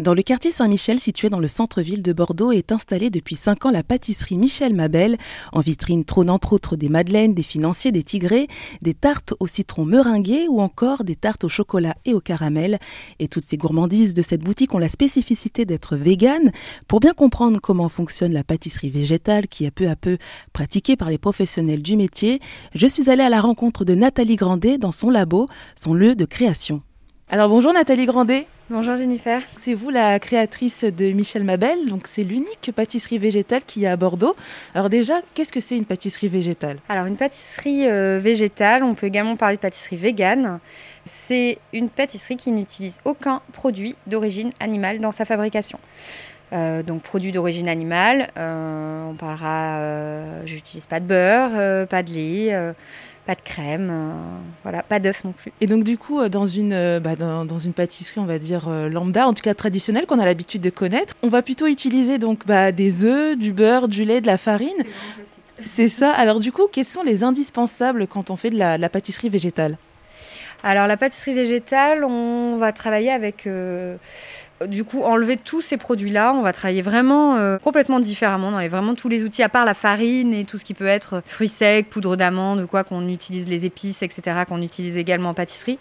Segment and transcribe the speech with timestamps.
[0.00, 3.70] Dans le quartier Saint-Michel, situé dans le centre-ville de Bordeaux, est installée depuis 5 ans
[3.70, 5.18] la pâtisserie Michel Mabel.
[5.52, 8.48] En vitrine trônent entre autres des madeleines, des financiers, des tigrés,
[8.80, 12.78] des tartes au citron meringué ou encore des tartes au chocolat et au caramel.
[13.18, 16.50] Et toutes ces gourmandises de cette boutique ont la spécificité d'être véganes.
[16.88, 20.16] Pour bien comprendre comment fonctionne la pâtisserie végétale qui est peu à peu
[20.54, 22.40] pratiquée par les professionnels du métier,
[22.74, 25.46] je suis allée à la rencontre de Nathalie Grandet dans son labo,
[25.76, 26.80] son lieu de création.
[27.32, 28.48] Alors bonjour Nathalie Grandet.
[28.70, 29.40] Bonjour Jennifer.
[29.60, 33.92] C'est vous la créatrice de Michel Mabel, donc c'est l'unique pâtisserie végétale qu'il y a
[33.92, 34.34] à Bordeaux.
[34.74, 36.78] Alors déjà, qu'est-ce que c'est une pâtisserie végétale?
[36.88, 40.58] Alors une pâtisserie euh, végétale, on peut également parler de pâtisserie végane.
[41.04, 45.78] C'est une pâtisserie qui n'utilise aucun produit d'origine animale dans sa fabrication.
[46.52, 52.74] Euh, donc produit d'origine animale, euh, on parlera, j'utilise pas de beurre, pas de lait
[53.26, 54.12] pas de crème, euh,
[54.64, 55.52] voilà, pas d'œuf non plus.
[55.60, 58.38] Et donc du coup, euh, dans une, euh, bah, dans, dans, une pâtisserie, on va
[58.38, 62.18] dire lambda, en tout cas traditionnelle, qu'on a l'habitude de connaître, on va plutôt utiliser
[62.18, 64.84] donc bah, des œufs, du beurre, du lait, de la farine.
[65.64, 66.10] C'est ça.
[66.10, 69.76] Alors du coup, quels sont les indispensables quand on fait de la, la pâtisserie végétale?
[70.62, 73.46] Alors la pâtisserie végétale, on va travailler avec
[74.66, 78.68] du coup, enlever tous ces produits-là, on va travailler vraiment euh, complètement différemment dans les,
[78.68, 81.48] vraiment tous les outils, à part la farine et tout ce qui peut être fruits
[81.48, 85.78] secs, poudre d'amande, quoi qu'on utilise, les épices, etc., qu'on utilise également en pâtisserie.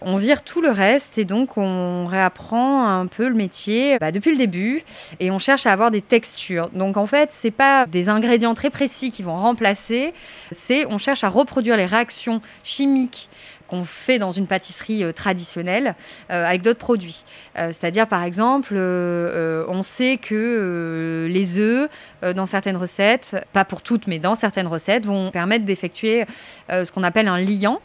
[0.00, 4.32] On vire tout le reste et donc on réapprend un peu le métier bah, depuis
[4.32, 4.82] le début
[5.20, 6.70] et on cherche à avoir des textures.
[6.70, 10.12] Donc en fait, c'est pas des ingrédients très précis qui vont remplacer,
[10.50, 13.28] c'est on cherche à reproduire les réactions chimiques
[13.66, 15.94] qu'on fait dans une pâtisserie euh, traditionnelle
[16.30, 17.24] euh, avec d'autres produits.
[17.58, 21.88] Euh, c'est-à-dire, par exemple, on sait que les œufs,
[22.34, 26.24] dans certaines recettes, pas pour toutes, mais dans certaines recettes, vont permettre d'effectuer
[26.68, 27.80] ce qu'on appelle un liant.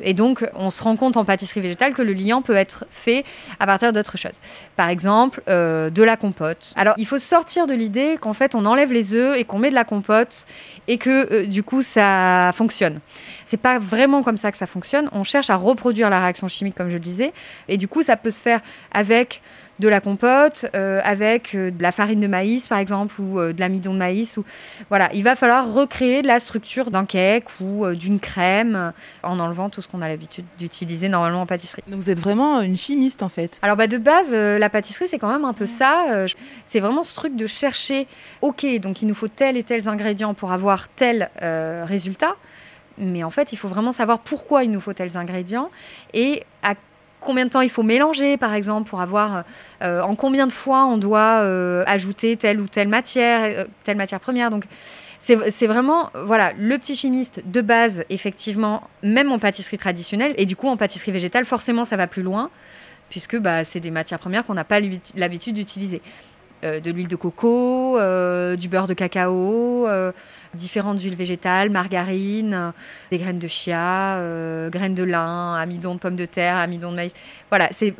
[0.00, 3.24] Et donc, on se rend compte en pâtisserie végétale que le liant peut être fait
[3.60, 4.38] à partir d'autres choses.
[4.76, 6.72] Par exemple, de la compote.
[6.76, 9.70] Alors, il faut sortir de l'idée qu'en fait, on enlève les œufs et qu'on met
[9.70, 10.46] de la compote
[10.88, 13.00] et que du coup, ça fonctionne.
[13.44, 15.08] C'est pas vraiment comme ça que ça fonctionne.
[15.12, 17.32] On cherche à reproduire la réaction chimique, comme je le disais.
[17.68, 18.60] Et du coup, ça peut se faire
[18.92, 19.42] avec
[19.78, 23.52] de la compote, euh, avec euh, de la farine de maïs, par exemple, ou euh,
[23.52, 24.36] de l'amidon de maïs.
[24.36, 24.44] Ou...
[24.88, 28.92] Voilà, il va falloir recréer de la structure d'un cake ou d'une crème
[29.22, 31.82] en enlevant tout ce qu'on a l'habitude d'utiliser normalement en pâtisserie.
[31.86, 33.58] Donc vous êtes vraiment une chimiste, en fait.
[33.62, 36.26] Alors bah, de base, la pâtisserie, c'est quand même un peu ça.
[36.66, 38.06] c'est vraiment ce truc de chercher,
[38.42, 42.36] OK, donc il nous faut tel et tels ingrédients pour avoir tel résultat.
[42.98, 45.70] Mais en fait, il faut vraiment savoir pourquoi il nous faut tels ingrédients
[46.14, 46.74] et à
[47.20, 49.44] combien de temps il faut mélanger, par exemple, pour avoir
[49.82, 53.96] euh, en combien de fois on doit euh, ajouter telle ou telle matière, euh, telle
[53.96, 54.50] matière première.
[54.50, 54.64] Donc,
[55.18, 60.32] c'est vraiment voilà le petit chimiste de base, effectivement, même en pâtisserie traditionnelle.
[60.38, 62.48] Et du coup, en pâtisserie végétale, forcément, ça va plus loin,
[63.10, 64.78] puisque bah, c'est des matières premières qu'on n'a pas
[65.16, 66.00] l'habitude d'utiliser.
[66.62, 67.98] De l'huile de coco,
[68.56, 69.86] du beurre de cacao,
[70.56, 72.70] différentes huiles végétales, margarine, euh,
[73.10, 76.96] des graines de chia, euh, graines de lin, amidon de pommes de terre, amidon de
[76.96, 77.12] maïs.
[77.50, 77.94] Voilà, c'est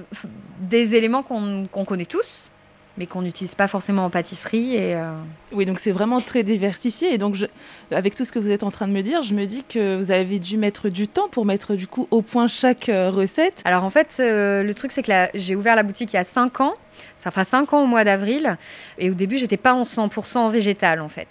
[0.61, 2.53] des éléments qu'on connaît tous,
[2.99, 4.75] mais qu'on n'utilise pas forcément en pâtisserie.
[4.75, 5.13] Et euh,
[5.53, 7.13] Oui, donc c'est vraiment très diversifié.
[7.13, 7.47] Et donc, je,
[7.91, 9.97] avec tout ce que vous êtes en train de me dire, je me dis que
[9.97, 13.63] vous avez dû mettre du temps pour mettre du coup au point chaque recette.
[13.65, 16.61] Alors en fait, le truc c'est que j'ai ouvert la boutique il y a 5
[16.61, 16.75] ans.
[17.19, 18.57] Ça fera 5 ans au mois d'avril.
[18.99, 21.29] Et au début, j'étais pas en 100% végétal en fait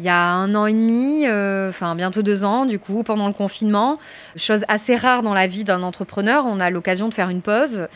[0.00, 3.26] il y a un an et demi, euh, enfin bientôt deux ans, du coup, pendant
[3.26, 3.98] le confinement.
[4.36, 7.88] Chose assez rare dans la vie d'un entrepreneur, on a l'occasion de faire une pause,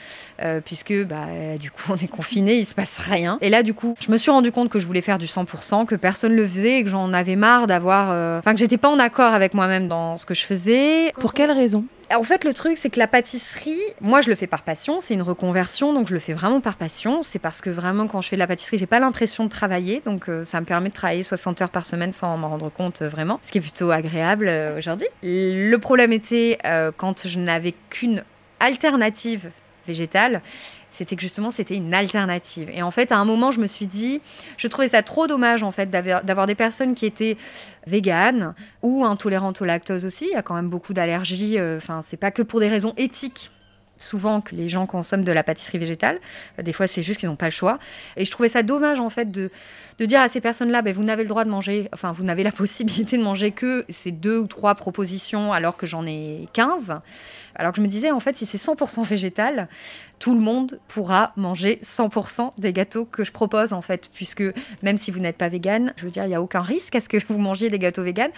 [0.42, 1.26] euh, puisque bah,
[1.58, 3.38] du coup on est confiné, il se passe rien.
[3.40, 5.86] Et là, du coup, je me suis rendu compte que je voulais faire du 100%,
[5.86, 8.10] que personne le faisait et que j'en avais marre d'avoir.
[8.10, 11.12] Euh, enfin, que j'étais pas en accord avec moi-même dans ce que je faisais.
[11.20, 11.84] Pour quelle raison?
[12.14, 15.00] En fait, le truc, c'est que la pâtisserie, moi, je le fais par passion.
[15.00, 17.22] C'est une reconversion, donc je le fais vraiment par passion.
[17.22, 20.02] C'est parce que vraiment, quand je fais de la pâtisserie, j'ai pas l'impression de travailler.
[20.04, 23.08] Donc, ça me permet de travailler 60 heures par semaine sans m'en rendre compte euh,
[23.08, 25.08] vraiment, ce qui est plutôt agréable euh, aujourd'hui.
[25.22, 26.58] Le problème était
[26.96, 28.24] quand je n'avais qu'une
[28.60, 29.50] alternative
[29.86, 30.42] végétale,
[30.96, 32.70] c'était que justement c'était une alternative.
[32.72, 34.20] Et en fait, à un moment, je me suis dit,
[34.56, 37.36] je trouvais ça trop dommage en fait d'avoir des personnes qui étaient
[37.86, 40.26] véganes ou intolérantes au lactose aussi.
[40.26, 41.58] Il y a quand même beaucoup d'allergies.
[41.58, 43.50] Euh, enfin, c'est pas que pour des raisons éthiques
[43.98, 46.18] souvent que les gens consomment de la pâtisserie végétale.
[46.62, 47.78] Des fois, c'est juste qu'ils n'ont pas le choix.
[48.16, 49.50] Et je trouvais ça dommage, en fait, de,
[49.98, 52.42] de dire à ces personnes-là, ben, vous n'avez le droit de manger, enfin, vous n'avez
[52.42, 57.00] la possibilité de manger que ces deux ou trois propositions alors que j'en ai 15.
[57.58, 59.68] Alors que je me disais, en fait, si c'est 100% végétal,
[60.18, 64.44] tout le monde pourra manger 100% des gâteaux que je propose, en fait, puisque
[64.82, 67.00] même si vous n'êtes pas vegan, je veux dire, il n'y a aucun risque à
[67.00, 68.30] ce que vous mangiez des gâteaux vegan.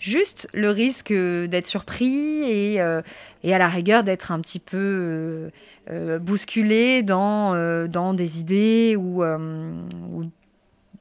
[0.00, 3.00] Juste le risque d'être surpris et, euh,
[3.42, 5.50] et à la rigueur d'être un petit peu euh,
[5.90, 7.54] euh, bousculé dans,
[7.86, 10.24] dans des idées ou, ou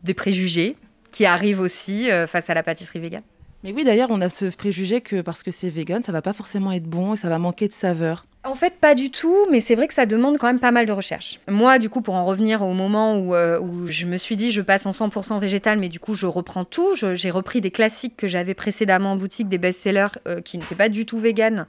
[0.04, 0.78] des préjugés
[1.12, 3.24] qui arrivent aussi face à la pâtisserie végane.
[3.64, 6.34] Mais oui, d'ailleurs, on a ce préjugé que parce que c'est vegan, ça va pas
[6.34, 8.26] forcément être bon et ça va manquer de saveur.
[8.46, 10.86] En fait, pas du tout, mais c'est vrai que ça demande quand même pas mal
[10.86, 11.40] de recherche.
[11.48, 14.52] Moi, du coup, pour en revenir au moment où, euh, où je me suis dit
[14.52, 16.94] je passe en 100% végétal, mais du coup, je reprends tout.
[16.94, 20.90] J'ai repris des classiques que j'avais précédemment en boutique, des best-sellers euh, qui n'étaient pas
[20.90, 21.68] du tout vegan.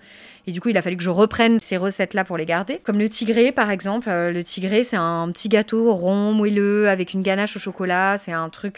[0.49, 2.81] Et du coup, il a fallu que je reprenne ces recettes-là pour les garder.
[2.83, 4.09] Comme le tigré, par exemple.
[4.11, 8.17] Euh, le tigré, c'est un petit gâteau rond, moelleux, avec une ganache au chocolat.
[8.19, 8.77] C'est un truc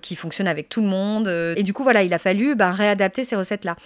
[0.00, 1.28] qui fonctionne avec tout le monde.
[1.28, 3.76] Et du coup, voilà, il a fallu ben, réadapter ces recettes-là.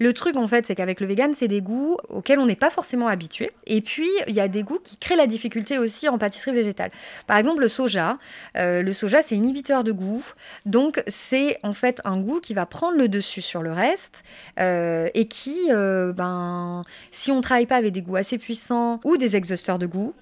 [0.00, 2.70] Le truc, en fait, c'est qu'avec le vegan, c'est des goûts auxquels on n'est pas
[2.70, 3.50] forcément habitué.
[3.66, 6.90] Et puis, il y a des goûts qui créent la difficulté aussi en pâtisserie végétale.
[7.26, 8.16] Par exemple, le soja.
[8.56, 10.24] Euh, le soja, c'est inhibiteur de goût.
[10.64, 14.24] Donc, c'est en fait un goût qui va prendre le dessus sur le reste
[14.58, 19.18] euh, et qui, euh, ben, si on travaille pas avec des goûts assez puissants ou
[19.18, 20.14] des exhausteurs de goût,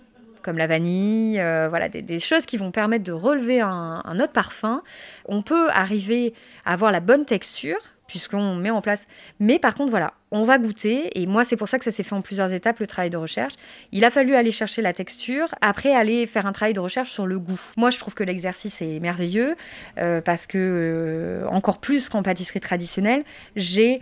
[0.43, 1.37] comme la vanille,
[1.69, 4.83] voilà, des, choses qui vont permettre de relever un, un, autre parfum.
[5.27, 6.33] On peut arriver
[6.65, 7.79] à avoir la bonne texture,
[8.09, 9.07] puisqu'on met en place.
[9.39, 11.21] Mais par contre, voilà, on va goûter.
[11.21, 13.17] Et moi, c'est pour ça que ça s'est fait en plusieurs étapes, le travail de
[13.17, 13.53] recherche.
[13.93, 17.27] Il a fallu aller chercher la texture, après aller faire un travail de recherche sur
[17.27, 17.61] le goût.
[17.77, 19.55] Moi, je trouve que l'exercice est merveilleux,
[19.99, 23.25] euh, parce que, euh, encore plus qu'en pâtisserie traditionnelle,
[23.55, 24.01] j'ai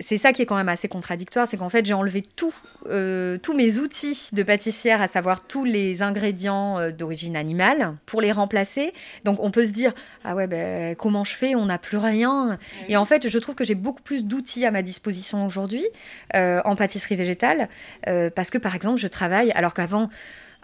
[0.00, 2.54] c'est ça qui est quand même assez contradictoire, c'est qu'en fait j'ai enlevé tout,
[2.86, 8.20] euh, tous mes outils de pâtissière, à savoir tous les ingrédients euh, d'origine animale, pour
[8.20, 8.92] les remplacer.
[9.24, 9.92] Donc on peut se dire
[10.24, 11.54] ah ouais ben comment je fais?
[11.54, 12.58] On n'a plus rien.
[12.88, 15.84] Et en fait je trouve que j'ai beaucoup plus d'outils à ma disposition aujourd'hui
[16.34, 17.68] euh, en pâtisserie végétale
[18.34, 20.10] parce que par exemple je travaille alors qu'avant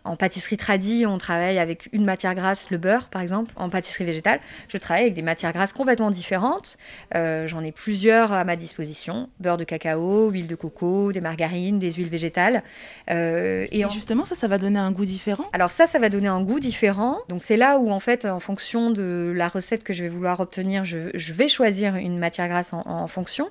[0.07, 3.53] en pâtisserie tradie, on travaille avec une matière grasse, le beurre par exemple.
[3.57, 6.79] En pâtisserie végétale, je travaille avec des matières grasses complètement différentes.
[7.15, 11.79] Euh, j'en ai plusieurs à ma disposition beurre de cacao, huile de coco, des margarines,
[11.79, 12.63] des huiles végétales.
[13.11, 15.45] Euh, et, justement, ça, ça va donner un goût différent?
[15.53, 17.19] Alors ça, ça va donner un goût différent.
[17.29, 20.41] Donc c'est là où en fait, en fonction de la recette que je vais vouloir
[20.41, 23.51] obtenir, je, vais choisir une matière grasse en, en fonction.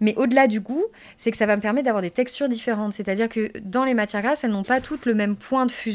[0.00, 0.84] Mais au-delà du goût,
[1.16, 2.94] c'est que ça va me permettre d'avoir des textures différentes.
[2.94, 5.91] C'est-à-dire que dans les matières grasses, elles n'ont pas toutes le même point de fusion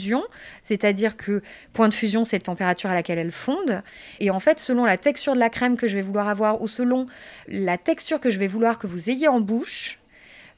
[0.64, 1.42] c'est-à-dire que
[1.74, 3.82] point de fusion, c'est la température à laquelle elle fonde.
[4.20, 6.68] Et en fait, selon la texture de la crème que je vais vouloir avoir ou
[6.68, 7.08] selon
[7.48, 10.00] la texture que je vais vouloir que vous ayez en bouche,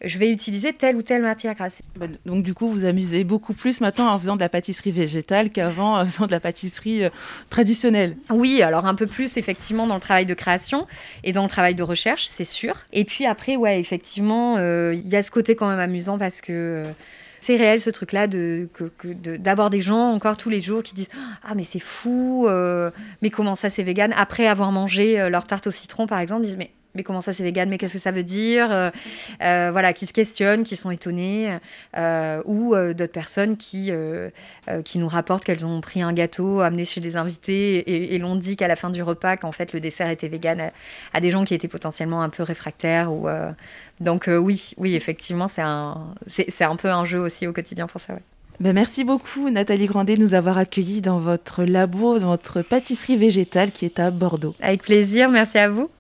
[0.03, 1.81] je vais utiliser telle ou telle matière grasse.
[1.95, 5.49] Bah, donc du coup, vous amusez beaucoup plus maintenant en faisant de la pâtisserie végétale
[5.49, 7.09] qu'avant en faisant de la pâtisserie euh,
[7.49, 8.15] traditionnelle.
[8.29, 10.87] Oui, alors un peu plus effectivement dans le travail de création
[11.23, 12.75] et dans le travail de recherche, c'est sûr.
[12.93, 16.41] Et puis après, ouais, effectivement, euh, il y a ce côté quand même amusant parce
[16.41, 16.51] que...
[16.51, 16.91] Euh,
[17.41, 18.69] c'est réel ce truc-là de,
[19.37, 21.09] d'avoir des gens encore tous les jours qui disent
[21.43, 22.91] ah mais c'est fou, euh,
[23.21, 24.13] mais comment ça c'est vegan?
[24.15, 27.21] Après avoir mangé euh, leur tarte au citron par exemple, ils disent mais mais comment
[27.21, 28.69] ça c'est vegan, mais qu'est-ce que ça veut dire?
[28.71, 28.89] Euh,
[29.71, 31.57] Voilà, qui se questionnent, qui sont étonnés,
[32.45, 33.91] ou d'autres personnes qui,
[34.85, 38.57] qui nous rapportent qu'elles ont pris un gâteau amené chez des invités et, l'ont dit
[38.57, 40.71] qu'à la fin du repas qu'en fait le dessert était vegan à,
[41.13, 43.27] à, des gens qui étaient potentiellement un peu réfractaires ou
[43.99, 47.87] donc euh, oui, oui, effectivement, c'est un, c'est, un peu un jeu aussi au quotidien
[47.87, 48.17] pour ça.
[48.59, 53.15] Ben merci beaucoup Nathalie Grandet de nous avoir accueillis dans votre labo, dans votre pâtisserie
[53.15, 54.53] végétale qui est à Bordeaux.
[54.61, 55.89] Avec plaisir, merci à vous.